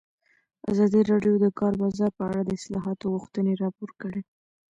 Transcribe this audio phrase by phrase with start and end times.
[0.71, 4.21] ازادي راډیو د د کار بازار په اړه د اصلاحاتو غوښتنې راپور کړې.